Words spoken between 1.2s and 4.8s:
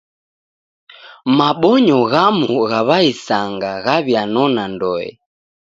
Mabonyo ghamu gha w'aisanga ghaw'ianona